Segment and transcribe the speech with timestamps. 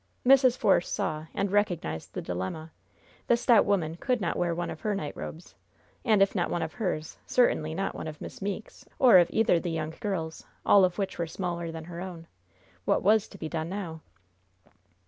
[0.25, 0.57] Mrs.
[0.57, 2.71] Force saw, and recognized the dilemma.
[3.27, 5.53] The stout woman could not wear one of her night robes;
[6.03, 9.59] and, if not one of hers, certainly not one of Miss Meeke's, or of either
[9.59, 12.25] the young girls' all of which were smaller than her own.
[12.83, 14.01] What was to be done now?